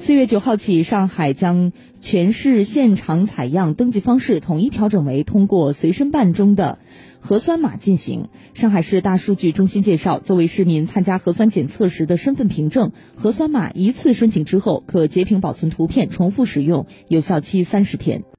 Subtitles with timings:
[0.00, 6.78] 四月九号起上海将全市现场采样登记方式统一调整为通过随身办中的
[7.20, 8.30] 核酸码进行。
[8.54, 18.24] 上海市大数据中心介绍作为市民参加核酸检测时的身份凭证核酸码一次申请之后可截屏保存图片重复使用有效期三十天。